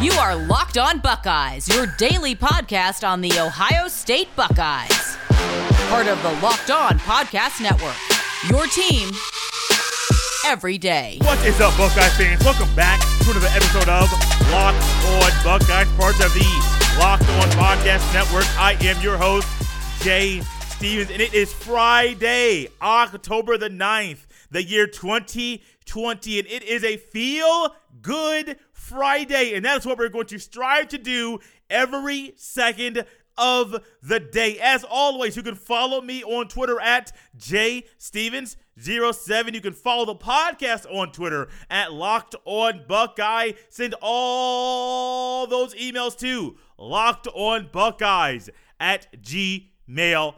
[0.00, 5.16] You are Locked On Buckeyes, your daily podcast on the Ohio State Buckeyes.
[5.88, 7.96] Part of the Locked On Podcast Network.
[8.50, 9.10] Your team
[10.44, 11.18] every day.
[11.22, 12.44] What is up, Buckeye fans?
[12.44, 14.10] Welcome back to another episode of
[14.50, 18.44] Locked On Buckeyes, part of the Locked On Podcast Network.
[18.58, 19.48] I am your host,
[20.02, 26.84] Jay Stevens, and it is Friday, October the 9th, the year 2020, and it is
[26.84, 31.38] a feel good Friday, and that's what we're going to strive to do
[31.70, 33.06] every second
[33.36, 34.58] of the day.
[34.60, 39.54] As always, you can follow me on Twitter at jstevens07.
[39.54, 43.52] You can follow the podcast on Twitter at Locked On Buckeye.
[43.70, 50.34] Send all those emails to Locked On Buckeyes at gmail.com.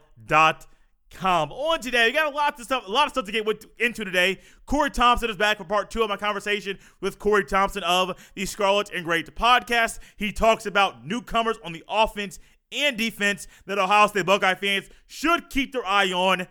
[1.10, 3.46] Come on today, we got a lot of stuff, a lot of stuff to get
[3.78, 4.40] into today.
[4.66, 8.44] Corey Thompson is back for part two of my conversation with Corey Thompson of the
[8.44, 9.98] Scarlet and Great podcast.
[10.16, 12.38] He talks about newcomers on the offense
[12.72, 16.48] and defense that Ohio State Buckeye fans should keep their eye on.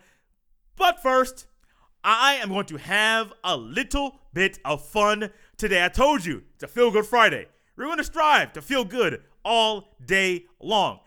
[0.74, 1.46] But first,
[2.02, 5.84] I am going to have a little bit of fun today.
[5.84, 7.46] I told you it's a feel good Friday.
[7.76, 11.00] We're going to strive to feel good all day long.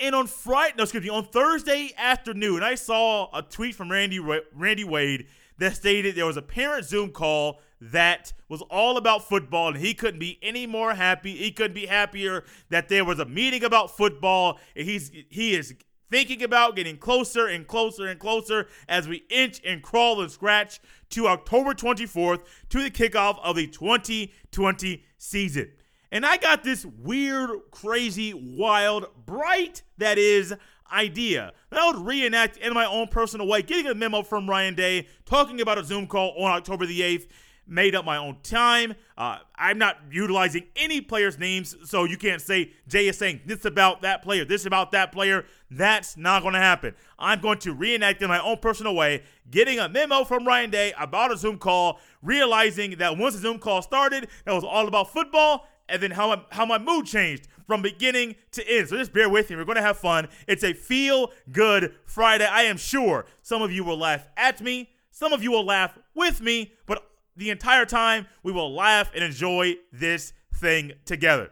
[0.00, 4.20] And on Friday, no, excuse me, on Thursday afternoon, I saw a tweet from Randy
[4.20, 5.26] Randy Wade
[5.58, 9.94] that stated there was a parent Zoom call that was all about football, and he
[9.94, 11.36] couldn't be any more happy.
[11.36, 15.74] He couldn't be happier that there was a meeting about football, and he's he is
[16.10, 20.80] thinking about getting closer and closer and closer as we inch and crawl and scratch
[21.10, 25.72] to October 24th to the kickoff of the 2020 season.
[26.10, 30.54] And I got this weird, crazy, wild, bright, that is,
[30.90, 34.74] idea that I would reenact in my own personal way, getting a memo from Ryan
[34.74, 37.26] Day, talking about a Zoom call on October the 8th,
[37.66, 38.94] made up my own time.
[39.16, 43.64] Uh, I'm not utilizing any players' names, so you can't say Jay is saying this
[43.66, 45.44] about that player, this about that player.
[45.70, 46.94] That's not going to happen.
[47.18, 50.94] I'm going to reenact in my own personal way, getting a memo from Ryan Day
[50.98, 55.12] about a Zoom call, realizing that once the Zoom call started, that was all about
[55.12, 58.88] football, and then how my, how my mood changed from beginning to end.
[58.88, 59.56] So just bear with me.
[59.56, 60.28] We're going to have fun.
[60.46, 62.46] It's a feel good Friday.
[62.46, 65.98] I am sure some of you will laugh at me, some of you will laugh
[66.14, 67.02] with me, but
[67.36, 71.50] the entire time we will laugh and enjoy this thing together.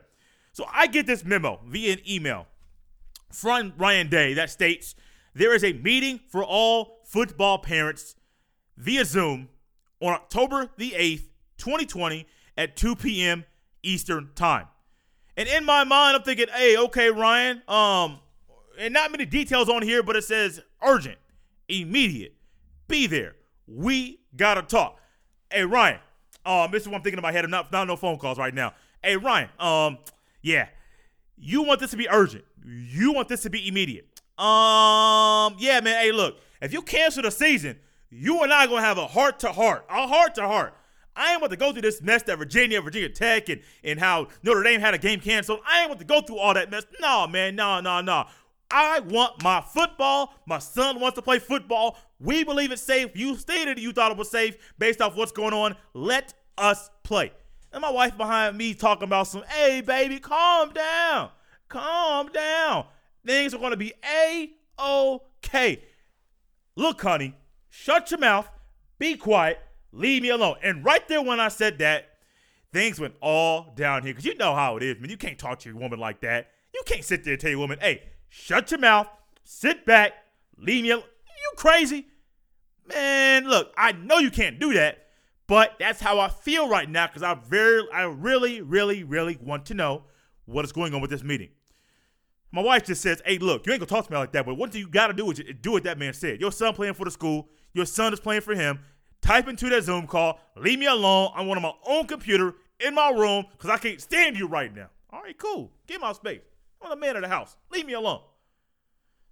[0.52, 2.46] So I get this memo via an email
[3.30, 4.94] from Ryan Day that states
[5.34, 8.16] there is a meeting for all football parents
[8.76, 9.50] via Zoom
[10.00, 12.26] on October the 8th, 2020
[12.56, 13.44] at 2 p.m.
[13.86, 14.66] Eastern time.
[15.36, 18.20] And in my mind, I'm thinking, hey, okay, Ryan, um,
[18.78, 21.18] and not many details on here, but it says urgent,
[21.68, 22.34] immediate,
[22.88, 23.36] be there.
[23.66, 25.00] We gotta talk.
[25.50, 26.00] Hey, Ryan,
[26.44, 27.44] um, this is what I'm thinking in my head.
[27.44, 28.72] I'm not, not no phone calls right now.
[29.02, 29.98] Hey, Ryan, um,
[30.42, 30.68] yeah,
[31.36, 32.44] you want this to be urgent.
[32.64, 34.06] You want this to be immediate.
[34.38, 36.02] Um, yeah, man.
[36.02, 37.78] Hey, look, if you cancel the season,
[38.10, 40.74] you and I gonna have a heart to heart, a heart to heart.
[41.16, 44.28] I ain't want to go through this mess that Virginia, Virginia Tech, and, and how
[44.42, 45.60] Notre Dame had a game canceled.
[45.66, 46.84] I ain't want to go through all that mess.
[47.00, 48.26] No, man, no, no, no.
[48.70, 50.34] I want my football.
[50.46, 51.96] My son wants to play football.
[52.20, 53.10] We believe it's safe.
[53.14, 55.76] You stated you thought it was safe based off what's going on.
[55.94, 57.32] Let us play.
[57.72, 61.30] And my wife behind me talking about some, hey, baby, calm down.
[61.68, 62.86] Calm down.
[63.24, 65.82] Things are going to be A OK.
[66.76, 67.34] Look, honey,
[67.70, 68.48] shut your mouth,
[68.98, 69.58] be quiet,
[69.92, 70.56] Leave me alone.
[70.62, 72.10] And right there when I said that,
[72.72, 74.12] things went all down here.
[74.12, 75.10] Because you know how it is, man.
[75.10, 76.50] You can't talk to your woman like that.
[76.74, 79.08] You can't sit there and tell your woman, hey, shut your mouth,
[79.44, 80.12] sit back,
[80.58, 81.04] leave me alone.
[81.26, 82.06] You crazy?
[82.88, 85.06] Man, look, I know you can't do that,
[85.46, 89.66] but that's how I feel right now because I very I really, really, really want
[89.66, 90.04] to know
[90.44, 91.48] what is going on with this meeting.
[92.52, 94.54] My wife just says, hey, look, you ain't gonna talk to me like that, but
[94.54, 96.40] what you gotta do is do what that man said.
[96.40, 98.80] Your son playing for the school, your son is playing for him
[99.26, 100.38] type into that Zoom call.
[100.56, 101.30] Leave me alone.
[101.34, 104.88] I'm on my own computer in my room because I can't stand you right now.
[105.10, 105.72] All right, cool.
[105.86, 106.42] Give me my space.
[106.80, 107.56] I'm the man of the house.
[107.72, 108.20] Leave me alone.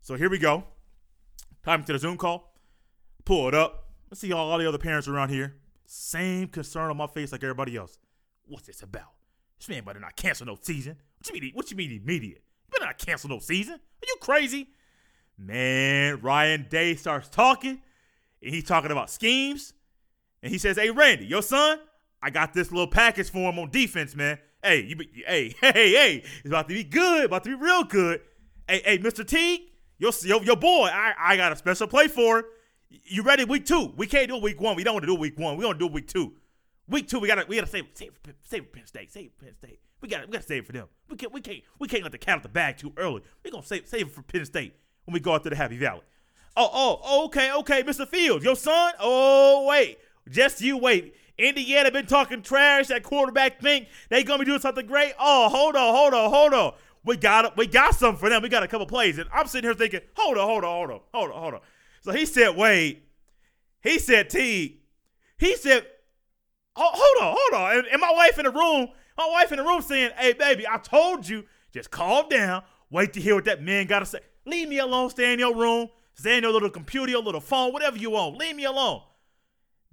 [0.01, 0.65] So here we go.
[1.65, 2.53] Type into the Zoom call.
[3.25, 3.93] Pull it up.
[4.11, 5.55] Let's see all, all the other parents around here.
[5.87, 7.99] Same concern on my face like everybody else.
[8.47, 9.13] What's this about?
[9.59, 10.97] This man better not cancel no season.
[11.19, 11.53] What you mean?
[11.55, 12.43] What you mean immediate?
[12.67, 13.75] You better not cancel no season.
[13.75, 14.69] Are you crazy?
[15.39, 17.81] Man, Ryan Day starts talking,
[18.43, 19.74] and he's talking about schemes
[20.45, 21.81] and he says, "Hey, Randy, your son,
[22.23, 24.39] I got this little package for him on defense, man.
[24.63, 27.83] Hey, you, be, hey, hey, hey, it's about to be good, about to be real
[27.83, 28.21] good.
[28.69, 29.27] Hey, hey, Mr.
[29.27, 32.39] T, your your, your boy, I, I got a special play for.
[32.39, 32.45] Him.
[32.91, 33.45] You ready?
[33.45, 33.93] Week two.
[33.97, 34.77] We can't do week one.
[34.77, 35.57] We don't want to do week one.
[35.57, 36.35] We to do week two.
[36.89, 38.13] Week two, we gotta we gotta save save
[38.43, 39.81] save Penn State, save Penn State.
[40.03, 40.89] We gotta we gotta save it for them.
[41.09, 43.23] We can't we can't we can't let the cat out the bag too early.
[43.43, 44.75] We gonna save save it for Penn State
[45.07, 46.03] when we go out to the Happy Valley.
[46.57, 48.07] Oh oh okay okay, Mr.
[48.07, 48.93] Fields, your son.
[49.01, 51.15] Oh wait, just you wait.
[51.37, 52.89] Indiana been talking trash.
[52.89, 55.15] That quarterback think they gonna be doing something great.
[55.19, 56.75] Oh hold on hold on hold on.
[57.05, 58.43] We got we got something for them.
[58.43, 60.91] We got a couple plays, and I'm sitting here thinking, hold on hold on hold
[60.91, 61.61] on hold on hold on.
[62.03, 63.03] So he said wait.
[63.83, 64.81] He said T.
[65.37, 65.87] He said
[66.77, 67.79] Oh, hold on, hold on.
[67.79, 70.67] And, and, my wife in the room, my wife in the room saying, hey, baby,
[70.67, 72.63] I told you, just calm down.
[72.91, 74.19] Wait to hear what that man got to say.
[74.45, 75.11] Leave me alone.
[75.11, 75.89] Stay in your room.
[76.15, 78.37] Stay in your little computer, your little phone, whatever you want.
[78.37, 79.03] Leave me alone.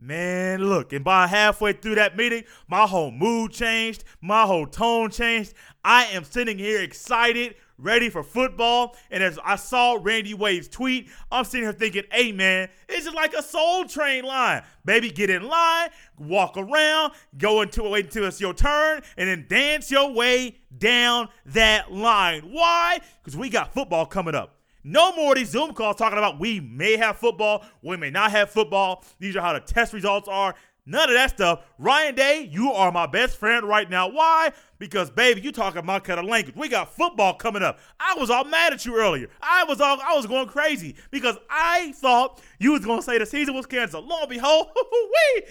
[0.04, 4.04] Man, look, and by halfway through that meeting, my whole mood changed.
[4.20, 5.54] My whole tone changed.
[5.86, 8.96] I am sitting here excited, ready for football.
[9.12, 13.16] And as I saw Randy Wade's tweet, I'm sitting here thinking, hey man, it's just
[13.16, 14.64] like a soul train line.
[14.84, 19.46] Baby, get in line, walk around, go into wait until it's your turn, and then
[19.48, 22.42] dance your way down that line.
[22.52, 23.02] Why?
[23.24, 24.61] Because we got football coming up.
[24.84, 28.32] No more of these Zoom calls talking about we may have football, we may not
[28.32, 29.04] have football.
[29.20, 30.56] These are how the test results are.
[30.86, 31.64] None of that stuff.
[31.78, 34.10] Ryan Day, you are my best friend right now.
[34.10, 34.52] Why?
[34.80, 36.56] Because baby, you talking my kind of language.
[36.56, 37.78] We got football coming up.
[38.00, 39.28] I was all mad at you earlier.
[39.42, 43.28] I was all I was going crazy because I thought you was gonna say the
[43.28, 44.08] season was canceled.
[44.08, 45.44] Lo and behold, wee.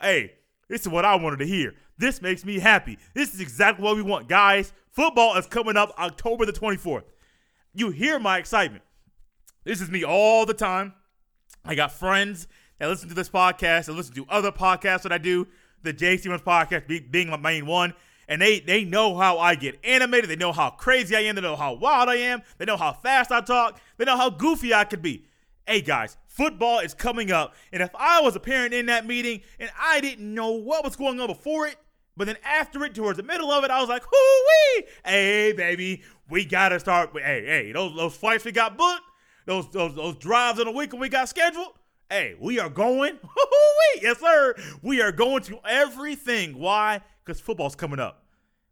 [0.00, 0.32] Hey,
[0.68, 1.74] this is what I wanted to hear.
[1.96, 2.98] This makes me happy.
[3.14, 4.72] This is exactly what we want, guys.
[4.90, 7.04] Football is coming up October the 24th.
[7.74, 8.84] You hear my excitement.
[9.64, 10.92] This is me all the time.
[11.64, 12.46] I got friends
[12.78, 15.46] that listen to this podcast and listen to other podcasts that I do.
[15.82, 17.94] The JC Ones podcast being my main one.
[18.28, 20.28] And they they know how I get animated.
[20.28, 21.34] They know how crazy I am.
[21.34, 22.42] They know how wild I am.
[22.58, 23.80] They know how fast I talk.
[23.96, 25.24] They know how goofy I could be.
[25.66, 27.54] Hey guys, football is coming up.
[27.72, 30.96] And if I was a parent in that meeting and I didn't know what was
[30.96, 31.76] going on before it,
[32.16, 34.46] but then after it, towards the middle of it, I was like, hoo
[34.76, 34.84] wee!
[35.04, 37.10] Hey, baby, we gotta start.
[37.12, 39.02] Hey, hey, those those flights we got booked,
[39.44, 41.74] those those those drives in the week we got scheduled.
[42.08, 43.18] Hey, we are going.
[44.00, 44.54] Yes, sir.
[44.80, 46.58] We are going to everything.
[46.58, 47.02] Why?
[47.22, 48.24] Because football's coming up.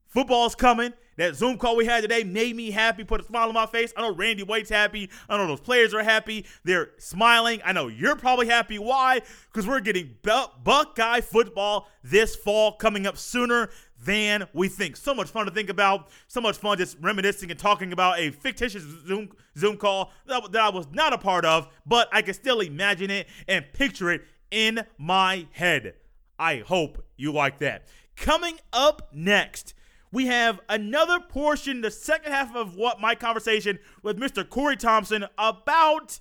[0.06, 0.94] Football's coming.
[1.18, 3.92] That Zoom call we had today made me happy, put a smile on my face.
[3.94, 5.10] I know Randy Wade's happy.
[5.28, 6.46] I know those players are happy.
[6.64, 7.60] They're smiling.
[7.62, 8.78] I know you're probably happy.
[8.78, 9.20] Why?
[9.52, 13.68] Because we're getting Buck Buckeye football this fall coming up sooner
[14.04, 14.96] than we think.
[14.96, 16.08] So much fun to think about.
[16.28, 20.62] So much fun just reminiscing and talking about a fictitious Zoom Zoom call that, that
[20.62, 24.22] I was not a part of, but I can still imagine it and picture it
[24.50, 25.94] in my head.
[26.38, 27.86] I hope you like that.
[28.16, 29.74] Coming up next
[30.12, 34.48] we have another portion, the second half of what my conversation with Mr.
[34.48, 36.18] Corey Thompson about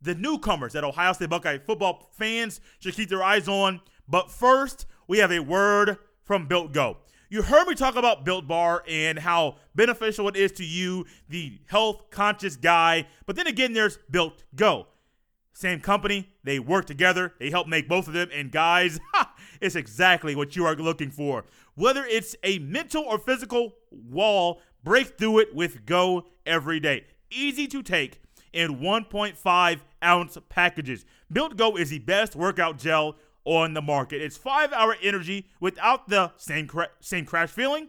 [0.00, 3.80] the newcomers that Ohio State Buckeye football fans should keep their eyes on.
[4.08, 6.98] But first, we have a word from Built Go.
[7.30, 11.60] You heard me talk about Built Bar and how beneficial it is to you, the
[11.66, 13.06] health conscious guy.
[13.26, 14.86] But then again, there's Built Go.
[15.52, 18.30] Same company, they work together, they help make both of them.
[18.32, 18.98] And guys,
[19.60, 21.44] it's exactly what you are looking for.
[21.74, 27.04] Whether it's a mental or physical wall, break through it with Go every day.
[27.30, 28.22] Easy to take
[28.54, 31.04] in 1.5 ounce packages.
[31.30, 33.16] Built Go is the best workout gel
[33.48, 34.20] on the market.
[34.20, 37.88] It's five hour energy without the same cra- same crash feeling.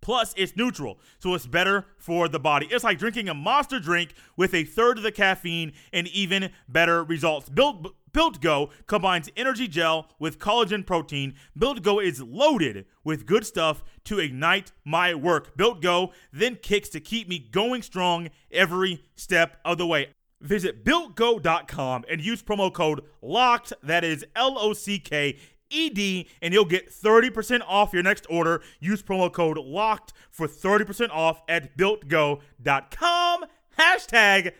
[0.00, 2.66] Plus, it's neutral, so it's better for the body.
[2.70, 7.04] It's like drinking a monster drink with a third of the caffeine and even better
[7.04, 7.48] results.
[7.48, 11.34] Built Built Go combines energy gel with collagen protein.
[11.56, 15.56] Built Go is loaded with good stuff to ignite my work.
[15.56, 20.08] Built Go then kicks to keep me going strong every step of the way.
[20.42, 25.38] Visit builtgo.com and use promo code LOCKED, that is L O C K
[25.70, 28.62] E D, and you'll get 30% off your next order.
[28.80, 33.44] Use promo code LOCKED for 30% off at builtgo.com.
[33.78, 34.52] Hashtag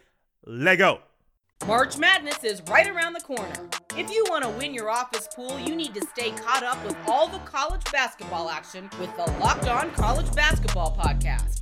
[0.47, 1.01] Lego.
[1.67, 3.53] March Madness is right around the corner.
[3.97, 6.97] If you want to win your office pool, you need to stay caught up with
[7.07, 11.62] all the college basketball action with the Locked On College Basketball Podcast.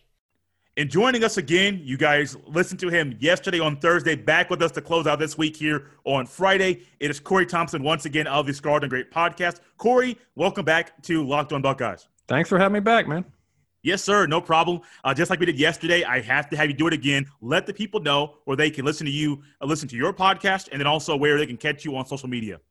[0.77, 4.71] And joining us again, you guys listened to him yesterday on Thursday, back with us
[4.71, 6.83] to close out this week here on Friday.
[7.01, 9.59] It is Corey Thompson once again of the Scarlet and Great podcast.
[9.77, 12.07] Corey, welcome back to Locked On Buckeyes.
[12.29, 13.25] Thanks for having me back, man.
[13.83, 14.25] Yes, sir.
[14.27, 14.79] No problem.
[15.03, 17.25] Uh, just like we did yesterday, I have to have you do it again.
[17.41, 20.69] Let the people know where they can listen to you, uh, listen to your podcast,
[20.71, 22.61] and then also where they can catch you on social media.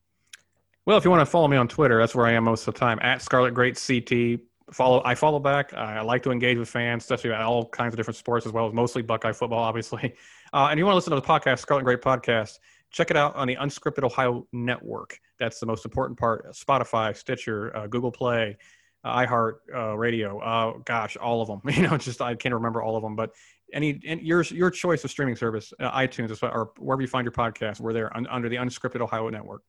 [0.87, 2.73] Well, if you want to follow me on Twitter, that's where I am most of
[2.73, 4.41] the time at Scarlet Great CT.
[4.73, 5.75] Follow, I follow back.
[5.75, 8.69] I like to engage with fans, especially about all kinds of different sports as well
[8.69, 10.15] as mostly Buckeye football, obviously.
[10.53, 12.59] Uh, and you want to listen to the podcast, Scarlet Great Podcast,
[12.91, 15.19] check it out on the Unscripted Ohio Network.
[15.39, 16.47] That's the most important part.
[16.53, 18.57] Spotify, Stitcher, uh, Google Play,
[19.05, 20.39] uh, iHeart uh, Radio.
[20.39, 21.61] Uh, gosh, all of them.
[21.75, 23.35] You know, just I can't remember all of them, but
[23.73, 27.33] any, and your your choice of streaming service, uh, iTunes or wherever you find your
[27.33, 29.63] podcast, we're there un, under the Unscripted Ohio Network.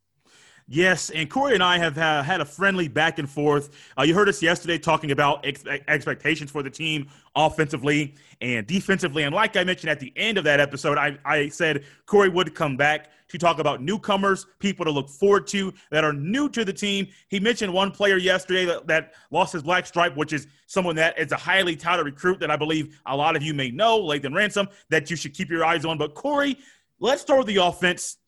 [0.74, 3.92] Yes, and Corey and I have had a friendly back and forth.
[4.00, 9.24] Uh, you heard us yesterday talking about ex- expectations for the team offensively and defensively.
[9.24, 12.56] And like I mentioned at the end of that episode, I, I said Corey would
[12.56, 16.64] come back to talk about newcomers, people to look forward to that are new to
[16.64, 17.06] the team.
[17.28, 21.20] He mentioned one player yesterday that, that lost his black stripe, which is someone that
[21.20, 24.34] is a highly touted recruit that I believe a lot of you may know, Lathan
[24.34, 25.98] Ransom, that you should keep your eyes on.
[25.98, 26.58] But Corey,
[27.02, 28.20] let's start with the offense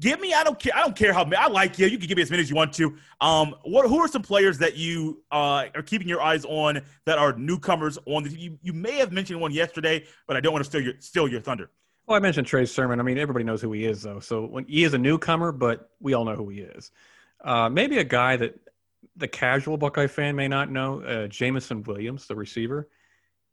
[0.00, 0.34] Give me.
[0.34, 0.72] I don't care.
[0.74, 1.24] I don't care how.
[1.24, 1.36] Many.
[1.36, 1.86] I like you.
[1.86, 2.96] You can give me as many as you want to.
[3.20, 3.86] Um, what?
[3.86, 7.96] Who are some players that you uh, are keeping your eyes on that are newcomers
[8.06, 8.30] on the?
[8.30, 11.28] You, you may have mentioned one yesterday, but I don't want to steal your steal
[11.28, 11.70] your thunder.
[12.06, 12.98] Well, I mentioned Trey Sermon.
[12.98, 14.20] I mean, everybody knows who he is, though.
[14.20, 16.90] So when he is a newcomer, but we all know who he is.
[17.42, 18.58] Uh, maybe a guy that
[19.16, 22.88] the casual Buckeye fan may not know, uh, Jameson Williams, the receiver.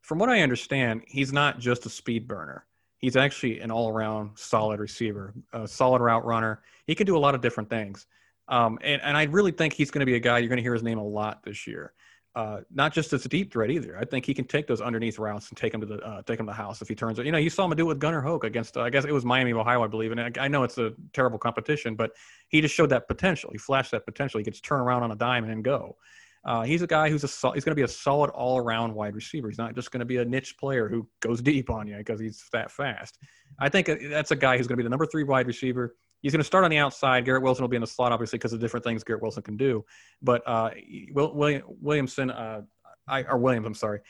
[0.02, 2.66] From what I understand, he's not just a speed burner
[3.02, 6.62] he's actually an all-around solid receiver, a solid route runner.
[6.88, 8.06] He can do a lot of different things.
[8.48, 10.64] Um, and, and I really think he's going to be a guy you're going to
[10.64, 11.94] hear his name a lot this year.
[12.34, 13.98] Uh, not just as a deep threat either.
[13.98, 16.40] I think he can take those underneath routes and take him to the uh, take
[16.40, 17.26] him to the house if he turns it.
[17.26, 19.12] You know, you saw him do it with Gunnar Hoak against uh, I guess it
[19.12, 20.14] was Miami of Ohio, I believe.
[20.14, 22.12] And I, I, know it's a terrible competition, but
[22.48, 23.50] he just showed that potential.
[23.52, 24.38] He flashed that potential.
[24.38, 25.98] He just turn around on a dime and go.
[26.44, 29.14] Uh, he's a guy who's a he's going to be a solid all around wide
[29.14, 29.48] receiver.
[29.48, 32.20] He's not just going to be a niche player who goes deep on you because
[32.20, 33.20] he's that fast.
[33.60, 35.96] I think uh, that's a guy who's going to be the number three wide receiver.
[36.22, 37.26] He's going to start on the outside.
[37.26, 39.58] Garrett Wilson will be in the slot, obviously, because of different things Garrett Wilson can
[39.58, 39.84] do.
[40.22, 40.72] But uh,
[41.14, 42.62] William, Williamson, uh,
[43.08, 44.02] I, or Williams, I'm sorry.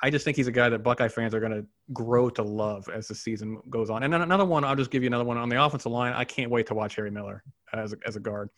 [0.00, 2.88] I just think he's a guy that Buckeye fans are going to grow to love
[2.92, 4.02] as the season goes on.
[4.02, 6.12] And then another one, I'll just give you another one on the offensive line.
[6.12, 8.50] I can't wait to watch Harry Miller as a, as a guard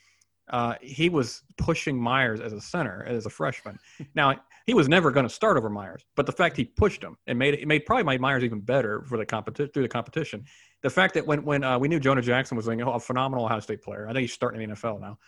[0.50, 3.78] uh, he was pushing Myers as a center as a freshman.
[4.14, 4.35] now
[4.67, 7.38] he was never going to start over Myers, but the fact he pushed him and
[7.38, 10.45] made it, made probably made Myers even better for the competition through the competition.
[10.83, 13.47] The fact that when when uh, we knew Jonah Jackson was like, oh, a phenomenal
[13.47, 15.19] Ohio State player, I think he's starting in the NFL now.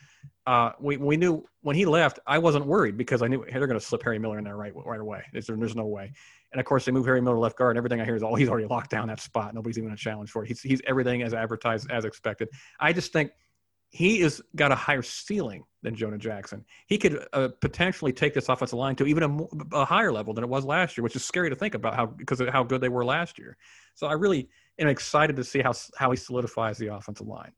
[0.46, 3.66] Uh, we we knew when he left, I wasn't worried because I knew hey, they're
[3.66, 5.22] going to slip Harry Miller in there right right away.
[5.32, 6.12] There's, there's no way.
[6.52, 7.76] And of course, they move Harry Miller left guard.
[7.76, 9.54] And everything I hear is, oh, he's already locked down that spot.
[9.54, 10.48] Nobody's even a challenge for it.
[10.48, 12.48] He's he's everything as advertised as expected.
[12.78, 13.30] I just think
[13.90, 16.64] he is got a higher ceiling than Jonah Jackson.
[16.86, 20.44] He could uh, potentially take this offensive line to even a, a, higher level than
[20.44, 22.80] it was last year, which is scary to think about how because of how good
[22.80, 23.56] they were last year.
[23.94, 27.52] So I really am excited to see how how he solidifies the offensive line.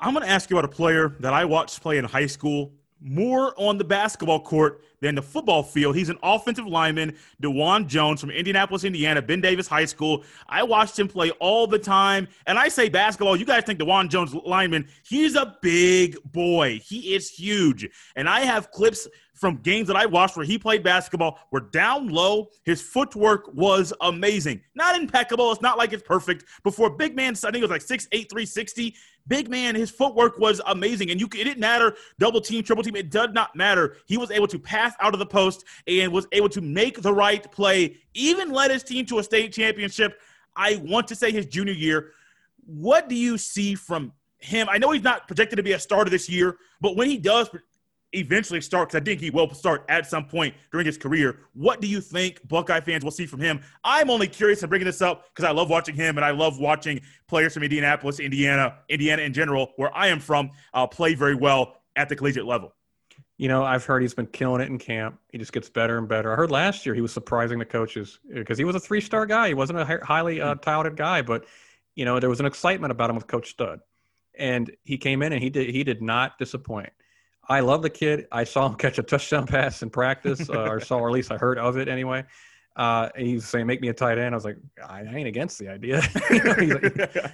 [0.00, 2.72] I'm going to ask you about a player that I watched play in high school
[3.00, 5.94] more on the basketball court than the football field.
[5.94, 10.24] He's an offensive lineman, Dawand Jones from Indianapolis, Indiana, Ben Davis High School.
[10.48, 12.26] I watched him play all the time.
[12.46, 16.80] And I say basketball, you guys think Dawand Jones lineman, he's a big boy.
[16.84, 17.88] He is huge.
[18.16, 22.08] And I have clips from games that I watched where he played basketball were down
[22.08, 22.48] low.
[22.64, 24.62] His footwork was amazing.
[24.74, 25.52] Not impeccable.
[25.52, 26.44] It's not like it's perfect.
[26.64, 28.94] Before big man, I think it was like 6'8, 360.
[29.28, 31.10] Big man, his footwork was amazing.
[31.10, 32.96] And you it didn't matter double team, triple team.
[32.96, 33.96] It does not matter.
[34.06, 37.12] He was able to pass out of the post and was able to make the
[37.12, 40.20] right play, even led his team to a state championship.
[40.54, 42.12] I want to say his junior year.
[42.64, 44.68] What do you see from him?
[44.70, 47.48] I know he's not projected to be a starter this year, but when he does
[48.12, 51.80] eventually start, because I think he will start at some point during his career, what
[51.80, 53.60] do you think Buckeye fans will see from him?
[53.84, 56.58] I'm only curious and bringing this up because I love watching him and I love
[56.58, 61.34] watching players from Indianapolis, Indiana, Indiana in general, where I am from, uh, play very
[61.34, 62.75] well at the collegiate level.
[63.38, 65.18] You know, I've heard he's been killing it in camp.
[65.30, 66.32] He just gets better and better.
[66.32, 69.26] I heard last year he was surprising the coaches because he was a three star
[69.26, 69.48] guy.
[69.48, 71.44] He wasn't a highly uh, touted guy, but
[71.94, 73.80] you know there was an excitement about him with Coach Stud,
[74.38, 76.90] and he came in and he did he did not disappoint.
[77.48, 78.26] I love the kid.
[78.32, 81.30] I saw him catch a touchdown pass in practice, uh, or saw, or at least
[81.30, 82.24] I heard of it anyway.
[82.74, 85.58] Uh, he was saying, "Make me a tight end." I was like, "I ain't against
[85.58, 86.72] the idea." he's,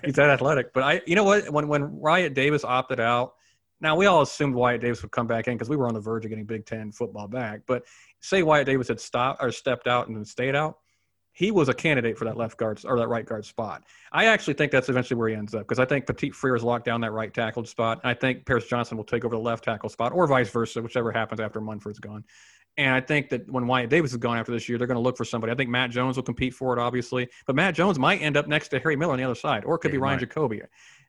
[0.05, 1.51] he's that athletic, but I, you know what?
[1.51, 3.35] When when Wyatt Davis opted out,
[3.83, 6.01] now, we all assumed Wyatt Davis would come back in because we were on the
[6.01, 7.62] verge of getting Big Ten football back.
[7.67, 7.85] But
[8.21, 10.79] say Wyatt Davis had stopped or stepped out and stayed out,
[11.33, 13.83] he was a candidate for that left guard or that right guard spot.
[14.12, 16.62] I actually think that's eventually where he ends up because I think Petit Frere has
[16.62, 18.01] locked down that right tackle spot.
[18.05, 21.11] I think Paris Johnson will take over the left tackle spot or vice versa, whichever
[21.11, 22.25] happens after Munford's gone.
[22.77, 25.03] And I think that when Wyatt Davis is gone after this year, they're going to
[25.03, 25.53] look for somebody.
[25.53, 28.47] I think Matt Jones will compete for it, obviously, but Matt Jones might end up
[28.47, 30.21] next to Harry Miller on the other side, or it could Yeah, be Ryan might.
[30.21, 30.62] Jacoby.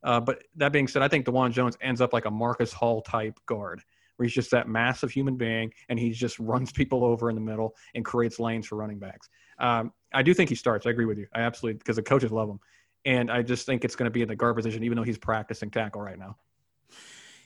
[0.03, 3.01] Uh, but that being said, I think Dawand Jones ends up like a Marcus Hall
[3.01, 3.81] type guard,
[4.17, 7.41] where he's just that massive human being, and he just runs people over in the
[7.41, 9.29] middle and creates lanes for running backs.
[9.60, 10.86] Um, I do think he starts.
[10.86, 11.27] I agree with you.
[11.33, 12.60] I absolutely because the coaches love him,
[13.05, 15.17] and I just think it's going to be in the guard position, even though he's
[15.17, 16.38] practicing tackle right now.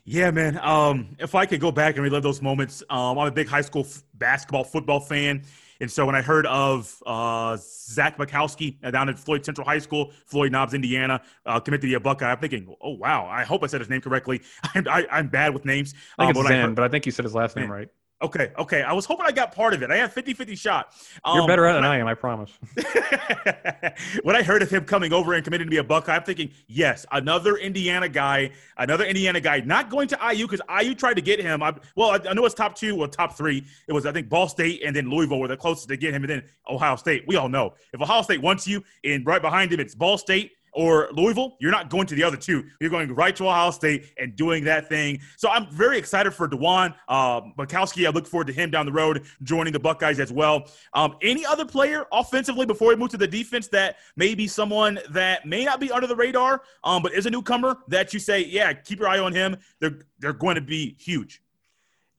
[0.09, 0.57] Yeah, man.
[0.63, 3.61] Um, if I could go back and relive those moments, um, I'm a big high
[3.61, 5.43] school f- basketball football fan,
[5.81, 9.79] and so when I heard of uh, Zach Mikowski uh, down at Floyd Central High
[9.79, 13.43] School, Floyd Knobs, Indiana, uh, committed to be a Buckeye, I'm thinking, oh wow, I
[13.43, 14.41] hope I said his name correctly.
[14.75, 15.93] I'm, I, I'm bad with names.
[16.17, 17.89] I think Um, it's I heard- but I think you said his last name right.
[18.21, 18.81] Okay, okay.
[18.81, 19.91] I was hoping I got part of it.
[19.91, 20.93] I had 50-50 shot.
[21.25, 22.07] You're Um, better at it than I am.
[22.07, 22.51] I promise.
[24.23, 26.51] when I heard of him coming over and committing to be a Buckeye, I'm thinking,
[26.67, 31.21] yes, another Indiana guy, another Indiana guy, not going to IU because IU tried to
[31.21, 31.61] get him.
[31.61, 33.65] I, well, I, I know it's top two or top three.
[33.87, 36.23] It was, I think, Ball State and then Louisville were the closest to get him,
[36.23, 37.25] and then Ohio State.
[37.27, 40.51] We all know if Ohio State wants you, and right behind him it's Ball State
[40.77, 42.63] or Louisville, you're not going to the other two.
[42.79, 45.19] You're going right to Ohio State and doing that thing.
[45.35, 48.05] So I'm very excited for Dewan uh, Bukowski.
[48.05, 50.69] I look forward to him down the road joining the Buckeyes as well.
[50.93, 54.99] Um, any other player offensively before we move to the defense that may be someone
[55.09, 58.45] that may not be under the radar, um, but is a newcomer that you say,
[58.45, 59.57] yeah, keep your eye on him.
[59.79, 61.41] They're they're going to be huge.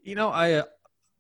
[0.03, 0.65] You know, I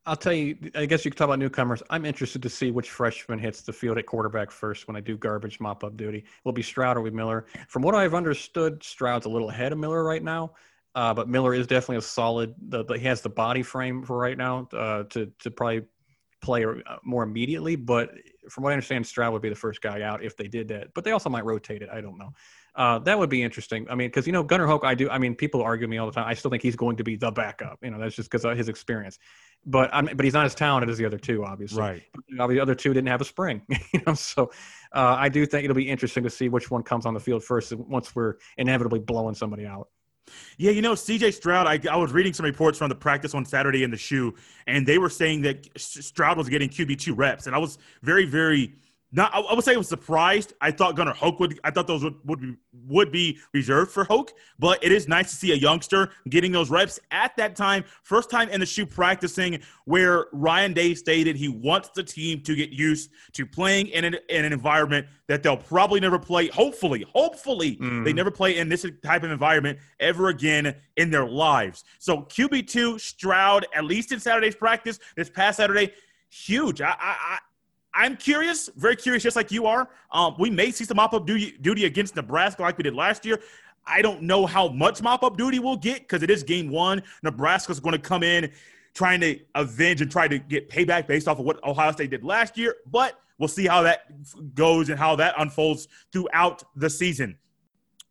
[0.08, 0.56] I'll tell you.
[0.74, 1.82] I guess you could talk about newcomers.
[1.90, 5.18] I'm interested to see which freshman hits the field at quarterback first when I do
[5.18, 6.24] garbage mop up duty.
[6.44, 7.44] Will be Stroud or will be Miller?
[7.68, 10.54] From what I've understood, Stroud's a little ahead of Miller right now,
[10.94, 12.54] uh, but Miller is definitely a solid.
[12.68, 15.82] The, the, he has the body frame for right now uh, to to probably
[16.40, 17.76] play uh, more immediately.
[17.76, 18.12] But
[18.48, 20.94] from what I understand, Stroud would be the first guy out if they did that.
[20.94, 21.90] But they also might rotate it.
[21.92, 22.32] I don't know.
[22.74, 23.86] Uh, that would be interesting.
[23.90, 25.10] I mean, because you know Gunnar Hoak, I do.
[25.10, 26.28] I mean, people argue me all the time.
[26.28, 27.78] I still think he's going to be the backup.
[27.82, 29.18] You know, that's just because of his experience.
[29.70, 31.80] But I'm, but he's not as talented as the other two, obviously.
[32.38, 33.62] Obviously, the other two didn't have a spring.
[33.92, 34.50] You know, so
[34.92, 37.42] uh, I do think it'll be interesting to see which one comes on the field
[37.42, 39.88] first once we're inevitably blowing somebody out.
[40.58, 43.44] Yeah, you know, CJ Stroud, I, I was reading some reports from the practice on
[43.44, 44.34] Saturday in the shoe,
[44.66, 47.46] and they were saying that Stroud was getting QB2 reps.
[47.46, 48.74] And I was very, very
[49.10, 50.52] not I I would say I was surprised.
[50.60, 52.54] I thought Gunnar Hoak would I thought those would, would be
[52.86, 56.70] would be reserved for Hoak, but it is nice to see a youngster getting those
[56.70, 61.48] reps at that time, first time in the shoe practicing where Ryan Day stated he
[61.48, 65.56] wants the team to get used to playing in an, in an environment that they'll
[65.56, 66.48] probably never play.
[66.48, 68.04] Hopefully, hopefully Mhm.
[68.04, 71.84] they never play in this type of environment ever again in their lives.
[71.98, 75.92] So QB2 Stroud, at least in Saturday's practice this past Saturday,
[76.30, 76.80] huge.
[76.80, 77.38] I, I, I
[77.94, 79.88] I'm curious, very curious, just like you are.
[80.12, 83.24] Um, we may see some mop up duty, duty against Nebraska like we did last
[83.24, 83.40] year.
[83.86, 87.02] I don't know how much mop up duty we'll get because it is game one.
[87.22, 88.52] Nebraska's going to come in
[88.94, 92.24] trying to avenge and try to get payback based off of what Ohio State did
[92.24, 92.76] last year.
[92.86, 97.38] But we'll see how that goes and how that unfolds throughout the season.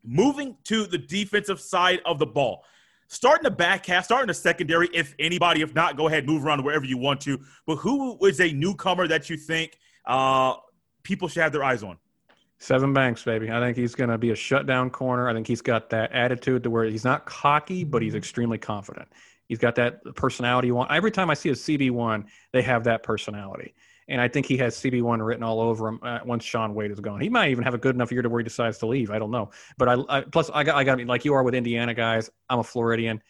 [0.04, 2.64] Moving to the defensive side of the ball.
[3.08, 6.64] Starting the back half, starting the secondary, if anybody, if not, go ahead, move around
[6.64, 7.40] wherever you want to.
[7.66, 10.56] But who is a newcomer that you think uh,
[11.04, 11.98] people should have their eyes on?
[12.60, 13.52] Sevyn Banks, baby.
[13.52, 15.30] I think he's going to be a shutdown corner.
[15.30, 19.08] I think he's got that attitude to where he's not cocky, but he's extremely confident.
[19.48, 20.92] He's got that personality you want.
[20.92, 23.76] Every time I see a CB1, they have that personality.
[24.10, 27.00] And I think he has CB1 written all over him uh, once Shaun Wade is
[27.02, 27.20] gone.
[27.20, 29.12] He might even have a good enough year to where he decides to leave.
[29.12, 29.50] I don't know.
[29.78, 32.30] But I, I plus I got I got like you are with Indiana guys.
[32.50, 33.22] I'm a Floridian.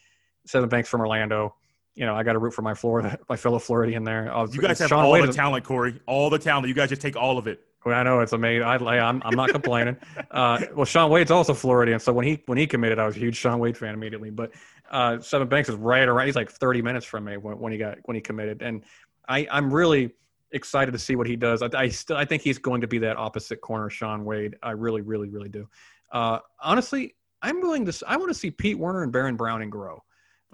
[0.46, 1.54] Sevyn Banks from Orlando.
[1.94, 4.32] You know, I got to root for my Florida, my fellow Floridian there.
[4.34, 6.00] Uh, You guys have Sean all Wade the is- talent, Corey.
[6.06, 6.68] All the talent.
[6.68, 7.64] You guys just take all of it.
[7.84, 8.64] I know it's amazing.
[8.64, 9.96] I, I'm, I'm not complaining.
[10.30, 13.18] Uh, well, Shaun Wade's also Floridian, so when he when he committed, I was a
[13.18, 14.28] huge Shaun Wade fan immediately.
[14.30, 14.52] But
[14.90, 16.26] uh, Sevyn Banks is right around.
[16.26, 18.84] He's like 30 minutes from me when, when he got when he committed, and
[19.26, 20.12] I I'm really
[20.52, 21.62] excited to see what he does.
[21.62, 24.56] I, I still I think he's going to be that opposite corner, Shaun Wade.
[24.62, 25.68] I really, really, really do.
[26.12, 28.04] Uh, honestly, I'm willing to.
[28.06, 30.02] I want to see Pete Werner and Baron Browning grow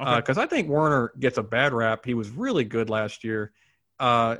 [0.01, 0.17] Okay.
[0.17, 2.05] because I think Werner gets a bad rap.
[2.05, 3.53] He was really good last year.
[4.01, 4.37] Uh,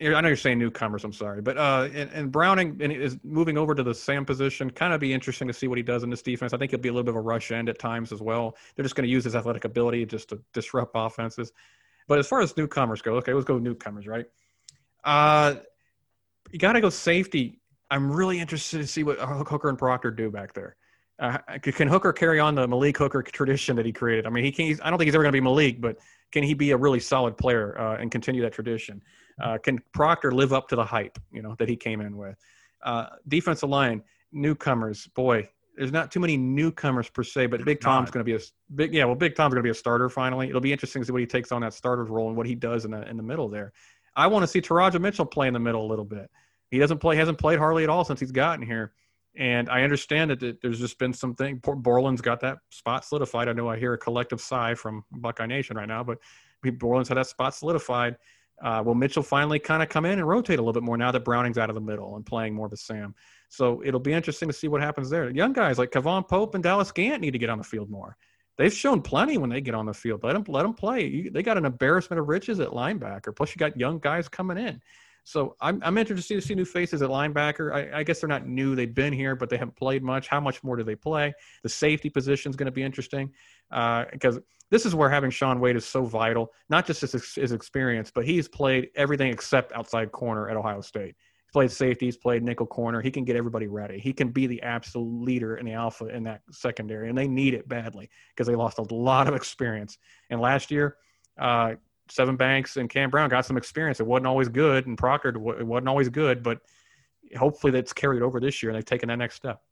[0.00, 1.04] I know you're saying newcomers.
[1.04, 4.68] I'm sorry, but uh, and, and Browning and is moving over to the Sam position.
[4.70, 6.52] Kind of be interesting to see what he does in this defense.
[6.52, 8.56] I think he'll be a little bit of a rush end at times as well.
[8.74, 11.52] They're just going to use his athletic ability just to disrupt offenses.
[12.08, 14.26] But as far as newcomers go, okay, let's go newcomers, right?
[15.04, 15.56] Uh,
[16.50, 17.60] you got to go safety.
[17.90, 20.76] I'm really interested to see what Hooker and Proctor do back there.
[21.18, 24.26] Uh, can Hooker carry on the Malik Hooker tradition that he created?
[24.26, 24.66] I mean, he can.
[24.82, 25.98] I don't think he's ever going to be Malik, but
[26.32, 29.00] can he be a really solid player uh, and continue that tradition?
[29.40, 32.36] Uh, can Proctor live up to the hype you know that he came in with?
[32.82, 38.10] Uh, defensive line, newcomers, boy, there's not too many newcomers per se, but Big Tom's
[38.10, 38.40] going to be a
[38.74, 39.04] big yeah.
[39.04, 40.48] Well, Big Tom's going to be a starter finally.
[40.48, 42.54] It'll be interesting to see what he takes on that starter's role and what he
[42.54, 43.72] does in the in the middle there.
[44.16, 46.30] I want to see Teradja Mitchell play in the middle a little bit.
[46.70, 48.92] He doesn't play hasn't played hardly at all since he's gotten here,
[49.36, 51.58] and I understand that there's just been something.
[51.58, 53.48] Borland's got that spot solidified.
[53.48, 56.18] I know I hear a collective sigh from Buckeye Nation right now, but
[56.78, 58.16] Borland's had that spot solidified.
[58.62, 61.10] Uh, will Mitchell finally kind of come in and rotate a little bit more now
[61.10, 63.14] that Browning's out of the middle and playing more of a Sam?
[63.48, 65.28] So it'll be interesting to see what happens there.
[65.30, 68.16] Young guys like K'Vaughan Pope and Dallas Gant need to get on the field more.
[68.56, 70.22] They've shown plenty when they get on the field.
[70.22, 71.06] Let them let them play.
[71.06, 73.34] You, they got an embarrassment of riches at linebacker.
[73.34, 74.80] Plus, you got young guys coming in.
[75.24, 77.74] So I'm, I'm interested to see new faces at linebacker.
[77.74, 80.28] I, I guess they're not new; they've been here, but they haven't played much.
[80.28, 81.32] How much more do they play?
[81.62, 83.32] The safety position is going to be interesting
[83.72, 84.38] uh, because
[84.70, 86.52] this is where having Shaun Wade is so vital.
[86.68, 91.16] Not just his, his experience, but he's played everything except outside corner at Ohio State.
[91.54, 93.00] Played safety, he's played nickel corner.
[93.00, 93.98] He can get everybody ready.
[93.98, 97.54] He can be the absolute leader in the alpha in that secondary, and they need
[97.54, 99.98] it badly because they lost a lot of experience.
[100.30, 100.96] And last year,
[101.38, 101.74] uh,
[102.10, 104.00] Sevyn Banks and Cam Brown got some experience.
[104.00, 106.60] It wasn't always good, and Proctor it wasn't always good, but
[107.38, 109.62] hopefully that's carried over this year and they've taken that next step.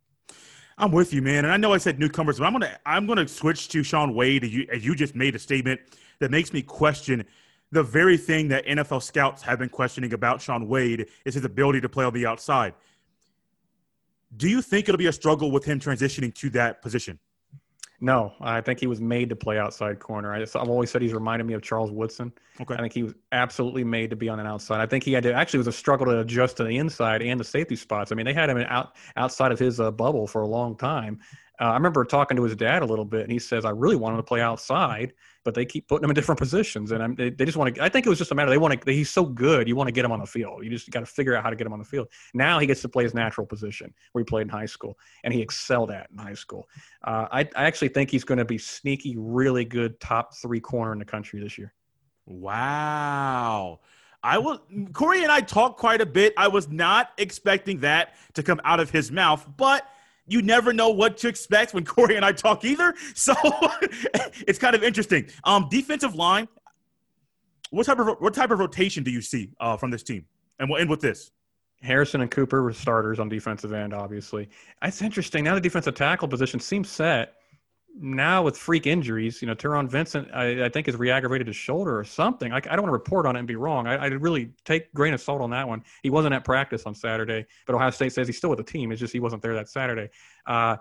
[0.78, 1.44] I'm with you, man.
[1.44, 4.44] And I know I said newcomers, but I'm gonna I'm gonna switch to Shaun Wade.
[4.44, 5.80] You, you just made a statement
[6.20, 7.24] that makes me question
[7.72, 11.80] the very thing that NFL scouts have been questioning about Shaun Wade is his ability
[11.80, 12.74] to play on the outside.
[14.36, 17.18] Do you think it'll be a struggle with him transitioning to that position?
[18.00, 20.34] No, I think he was made to play outside corner.
[20.34, 22.32] I just, I've always said he's reminded me of Charles Woodson.
[22.60, 22.74] Okay.
[22.74, 24.80] I think he was absolutely made to be on an outside.
[24.80, 27.38] I think he had to actually was a struggle to adjust to the inside and
[27.38, 28.10] the safety spots.
[28.10, 31.20] I mean, they had him out outside of his uh, bubble for a long time.
[31.60, 33.96] Uh, I remember talking to his dad a little bit, and he says, "I really
[33.96, 35.12] want him to play outside,
[35.44, 37.82] but they keep putting him in different positions, and I'm, they, they just want to.
[37.82, 38.92] I think it was just a matter they want to.
[38.92, 40.64] He's so good, you want to get him on the field.
[40.64, 42.08] You just got to figure out how to get him on the field.
[42.32, 45.32] Now he gets to play his natural position where he played in high school, and
[45.32, 46.68] he excelled at in high school.
[47.04, 50.92] Uh, I, I actually think he's going to be sneaky, really good top three corner
[50.92, 51.74] in the country this year.
[52.26, 53.80] Wow.
[54.22, 54.62] I will.
[54.92, 56.32] Corey and I talked quite a bit.
[56.36, 59.84] I was not expecting that to come out of his mouth, but
[60.32, 62.94] you never know what to expect when Corey and I talk either.
[63.14, 63.34] So
[64.46, 65.28] it's kind of interesting.
[65.44, 66.48] Um, defensive line.
[67.70, 70.26] What type of what type of rotation do you see uh, from this team?
[70.58, 71.30] And we'll end with this.
[71.82, 74.48] Harrison and Cooper were starters on defensive end, obviously.
[74.82, 75.42] It's interesting.
[75.44, 77.34] Now the defensive tackle position seems set.
[77.94, 81.98] Now with freak injuries, you know, Taron Vincent, I, I think, has re-aggravated his shoulder
[81.98, 82.50] or something.
[82.52, 83.86] I, I don't want to report on it and be wrong.
[83.86, 85.84] I, I really take grain of salt on that one.
[86.02, 88.92] He wasn't at practice on Saturday, but Ohio State says he's still with the team.
[88.92, 90.08] It's just he wasn't there that Saturday.
[90.46, 90.78] Uh,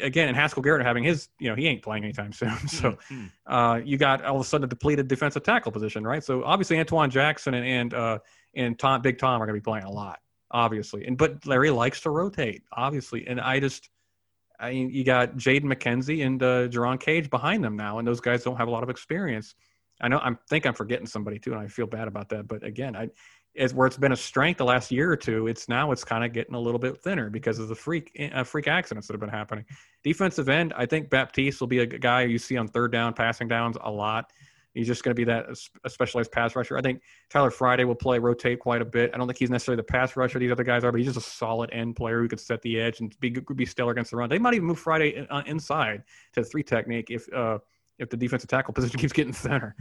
[0.00, 2.56] again, and Haskell Garrett having his, you know, he ain't playing anytime soon.
[2.68, 3.26] So Mm-hmm.
[3.52, 6.22] uh, you got all of a sudden a depleted defensive tackle position, right?
[6.24, 8.18] So obviously Antwuan Jackson and and uh,
[8.54, 10.18] and Tom, Big Tom are going to be playing a lot,
[10.50, 11.06] obviously.
[11.06, 13.26] And but Larry likes to rotate, obviously.
[13.26, 13.88] And I just,
[14.62, 18.44] I you got Jaden McKenzie and uh, Jerron Cage behind them now, and those guys
[18.44, 19.54] don't have a lot of experience.
[20.00, 22.48] I know I think I'm forgetting somebody too, and I feel bad about that.
[22.48, 23.08] But again, I
[23.74, 26.32] where it's been a strength the last year or two, it's now it's kind of
[26.32, 29.28] getting a little bit thinner because of the freak uh, freak accidents that have been
[29.28, 29.64] happening.
[30.02, 33.48] Defensive end, I think Baptiste will be a guy you see on third down, passing
[33.48, 34.32] downs a lot.
[34.74, 35.46] He's just going to be that
[35.84, 36.78] a specialized pass rusher.
[36.78, 39.10] I think Tyler Friday will play rotate quite a bit.
[39.12, 41.26] I don't think he's necessarily the pass rusher these other guys are, but he's just
[41.26, 44.16] a solid end player who could set the edge and be be stellar against the
[44.16, 44.30] run.
[44.30, 47.58] They might even move Friday uh, inside to the three technique if uh,
[47.98, 49.76] if the defensive tackle position keeps getting thinner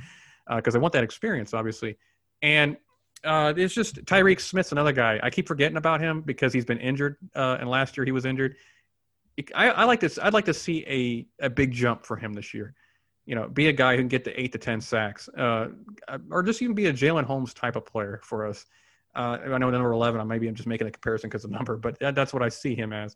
[0.55, 1.95] because uh, they want that experience, obviously.
[2.41, 2.75] And
[3.23, 5.19] uh, it's just Tyreke Smith's another guy.
[5.21, 8.25] I keep forgetting about him because he's been injured, uh, and last year he was
[8.25, 8.55] injured.
[9.55, 10.19] I, I like this.
[10.21, 12.73] I'd like to see a, a big jump for him this year.
[13.31, 15.67] You know, be a guy who can get to eight to ten sacks, uh,
[16.29, 18.65] or just even be a Jalen Holmes type of player for us.
[19.15, 20.19] Uh, I know number eleven.
[20.19, 22.49] I maybe I'm just making a comparison because of number, but that, that's what I
[22.49, 23.15] see him as.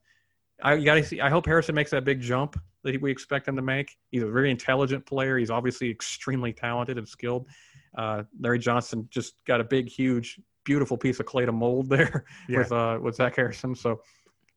[0.63, 1.19] I got to see.
[1.19, 3.97] I hope Harrison makes that big jump that we expect him to make.
[4.09, 5.37] He's a very intelligent player.
[5.37, 7.49] He's obviously extremely talented and skilled.
[7.97, 12.23] Uh, Larry Johnson just got a big, huge, beautiful piece of clay to mold there
[12.47, 12.59] yeah.
[12.59, 13.75] with uh, with Zach Harrison.
[13.75, 13.99] So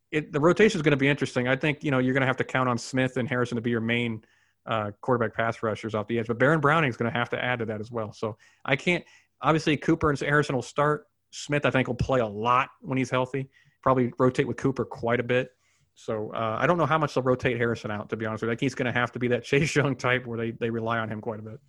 [0.09, 1.49] it, the rotation is going to be interesting.
[1.49, 3.61] I think you know you're going to have to count on Smith and Harrison to
[3.61, 4.23] be your main
[4.65, 7.43] uh, quarterback pass rushers off the edge, but Baron Browning is going to have to
[7.43, 8.13] add to that as well.
[8.13, 9.03] So I can't.
[9.41, 11.07] Obviously, Cooper and Harrison will start.
[11.31, 13.49] Smith, I think, will play a lot when he's healthy.
[13.81, 15.51] Probably rotate with Cooper quite a bit.
[15.95, 18.09] So uh, I don't know how much they'll rotate Harrison out.
[18.09, 19.95] To be honest with you, like he's going to have to be that Chase Young
[19.95, 21.59] type where they they rely on him quite a bit.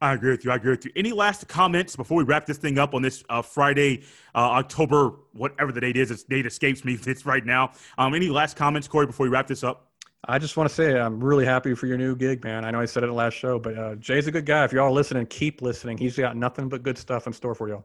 [0.00, 0.50] I agree with you.
[0.50, 0.92] I agree with you.
[0.96, 4.02] Any last comments before we wrap this thing up on this uh, Friday,
[4.34, 6.10] uh, October, whatever the date is?
[6.10, 6.98] Its date escapes me.
[7.06, 7.72] It's right now.
[7.96, 9.92] Um, any last comments, Corey, before we wrap this up?
[10.26, 12.64] I just want to say I'm really happy for your new gig, man.
[12.64, 14.64] I know I said it last show, but uh, Jay's a good guy.
[14.64, 15.98] If y'all listening, keep listening.
[15.98, 17.84] He's got nothing but good stuff in store for y'all.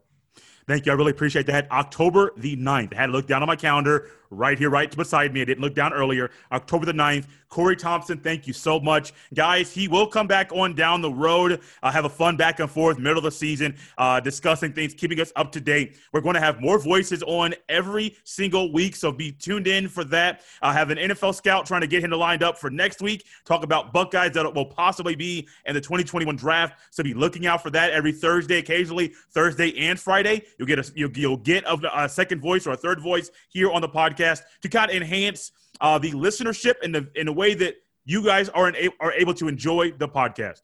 [0.69, 0.91] Thank you.
[0.91, 1.71] I really appreciate that.
[1.71, 2.93] October the 9th.
[2.93, 5.41] I had to look down on my calendar right here, right beside me.
[5.41, 6.29] I didn't look down earlier.
[6.51, 7.25] October the 9th.
[7.49, 9.11] Corey Thompson, thank you so much.
[9.33, 11.61] Guys, he will come back on down the road.
[11.81, 15.19] Uh, have a fun back and forth, middle of the season, uh, discussing things, keeping
[15.19, 15.97] us up to date.
[16.13, 20.03] We're going to have more voices on every single week, so be tuned in for
[20.05, 20.41] that.
[20.61, 23.25] I have an NFL scout trying to get him to lined up for next week.
[23.45, 26.79] Talk about Buckeyes that will possibly be in the 2021 draft.
[26.91, 30.43] So be looking out for that every Thursday, occasionally Thursday and Friday.
[30.59, 33.71] You'll get a you'll, you'll get a, a second voice or a third voice here
[33.71, 37.55] on the podcast to kind of enhance uh, the listenership in the in a way
[37.55, 40.61] that you guys are an, are able to enjoy the podcast.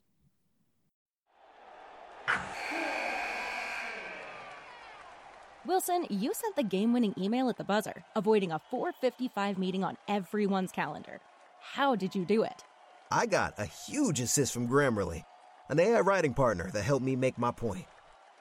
[5.66, 10.72] Wilson, you sent the game-winning email at the buzzer, avoiding a 4:55 meeting on everyone's
[10.72, 11.22] calendar.
[11.62, 12.64] How did you do it?
[13.10, 15.24] I got a huge assist from Grammarly,
[15.70, 17.86] an AI writing partner that helped me make my point.